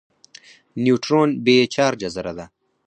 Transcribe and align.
نیوټرون 0.83 1.29
بې 1.45 1.57
چارجه 1.73 2.09
ذره 2.15 2.33
ده. 2.37 2.45